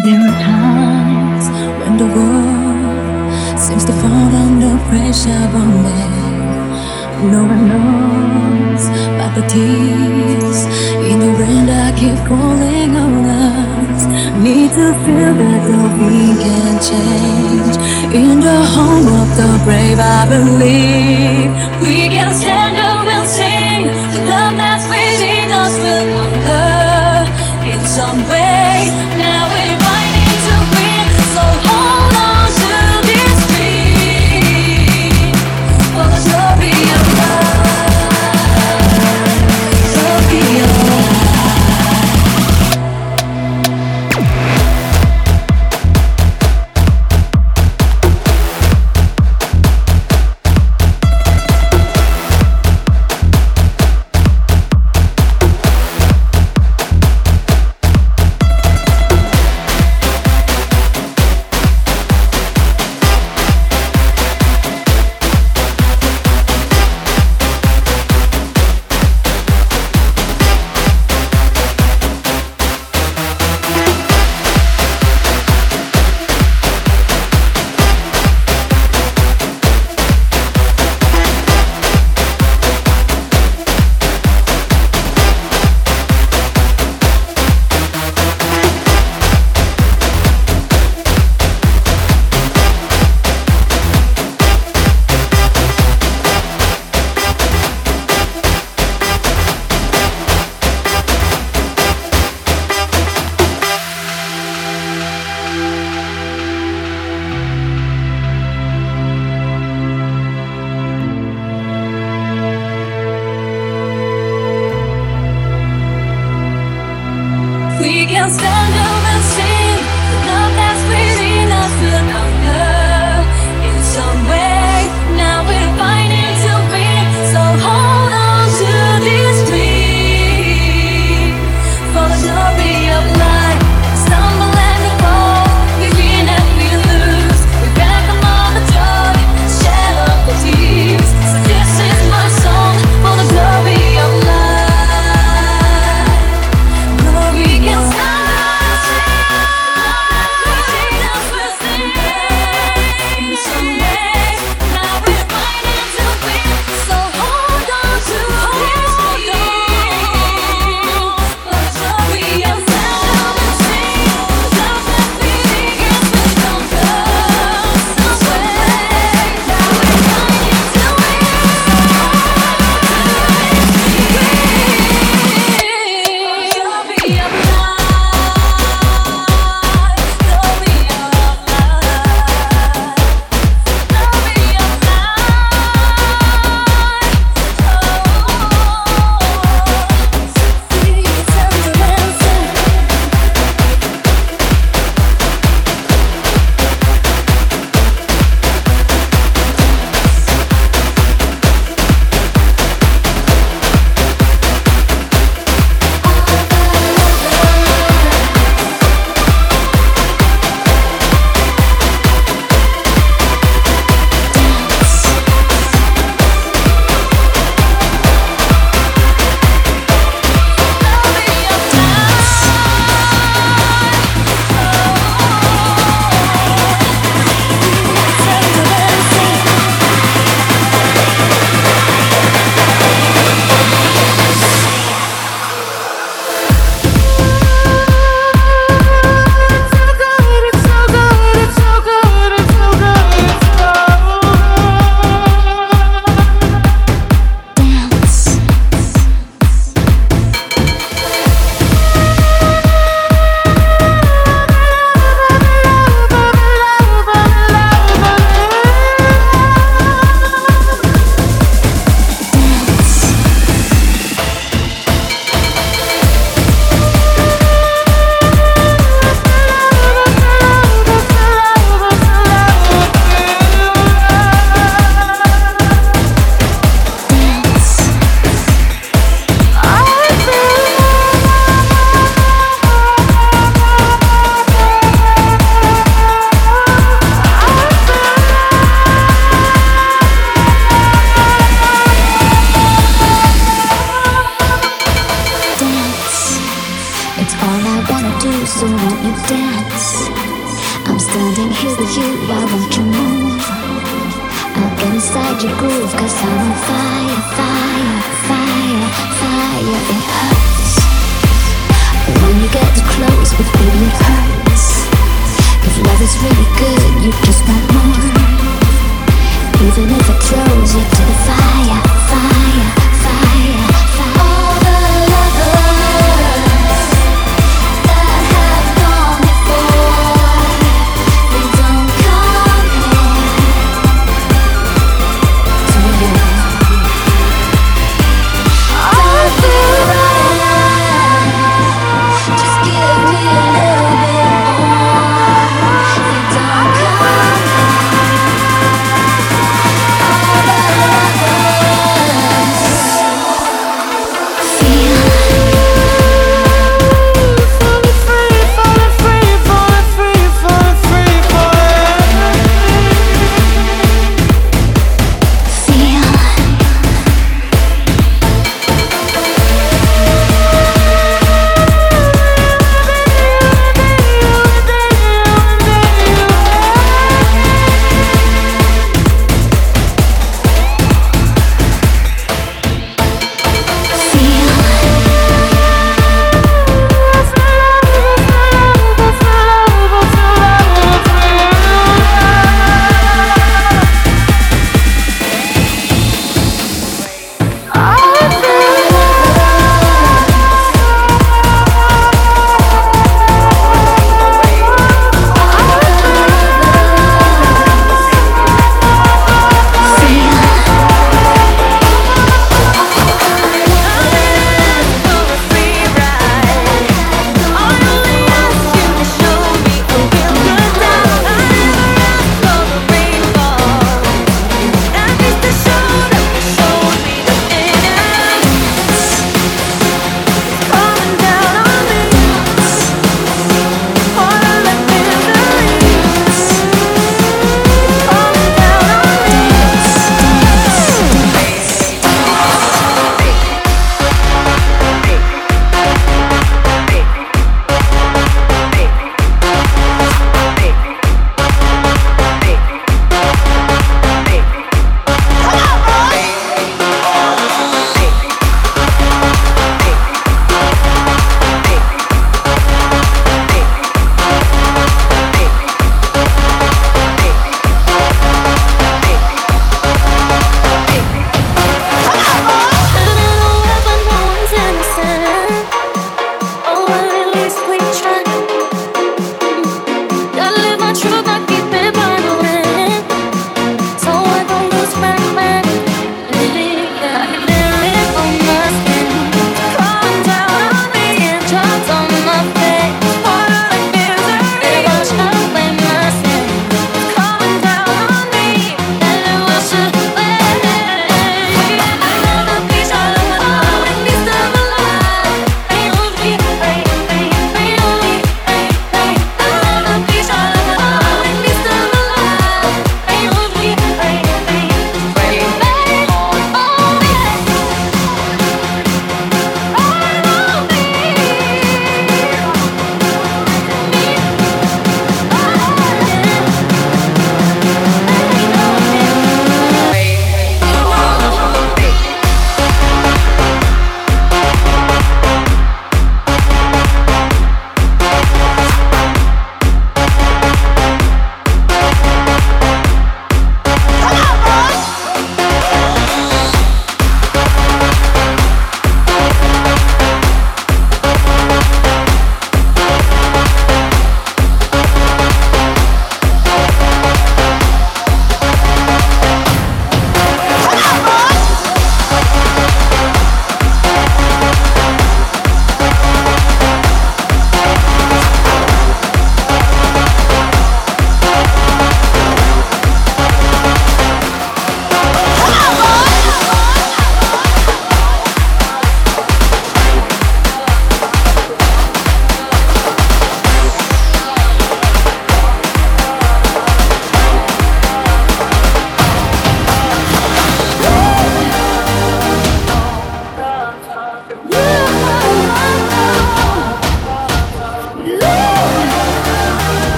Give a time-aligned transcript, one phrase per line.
[0.00, 7.28] There are times when the world seems to fall under pressure one day.
[7.28, 10.64] No one knows about the tears
[11.04, 14.06] in the rain that keep falling on us.
[14.40, 15.68] Need to feel that
[16.00, 17.76] we can change.
[18.16, 21.52] In the home of the brave, I believe
[21.82, 22.91] we can stand up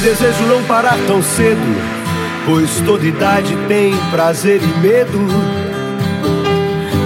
[0.00, 1.60] desejo não parar tão cedo,
[2.46, 5.18] pois toda idade tem prazer e medo.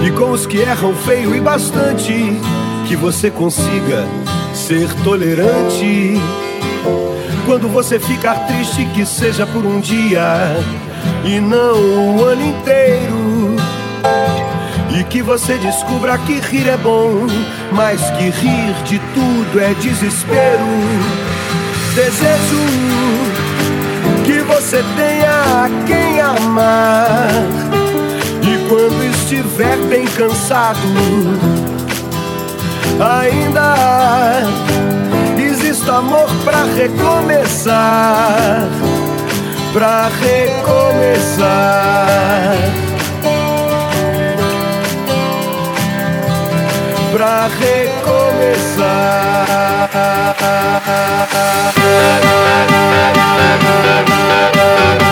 [0.05, 2.13] E com os que erram feio e bastante,
[2.87, 4.05] que você consiga
[4.53, 6.21] ser tolerante.
[7.45, 10.55] Quando você ficar triste, que seja por um dia
[11.25, 13.55] e não o ano inteiro.
[14.97, 17.25] E que você descubra que rir é bom,
[17.71, 21.22] mas que rir de tudo é desespero.
[21.95, 22.65] Desejo
[24.25, 27.29] que você tenha quem amar.
[28.41, 30.79] E quando estiver bem cansado,
[32.99, 33.75] ainda
[35.37, 38.67] existe amor para recomeçar.
[39.71, 41.83] Pra recomeçar.
[49.93, 50.41] Thank
[55.01, 55.02] you.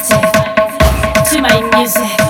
[0.00, 2.21] to my music.